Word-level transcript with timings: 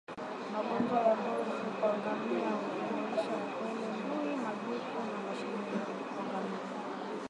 Magonjwa 0.53 0.97
ya 1.05 1.13
ngozi 1.19 1.57
kwa 1.79 1.89
ngamia 1.97 2.49
hujumuisha 2.59 3.33
upele 3.45 3.85
ndui 3.95 4.31
majipu 4.43 4.97
na 5.07 5.17
mashilingi 5.25 5.75
kwa 6.13 6.21
ngamia 6.27 6.59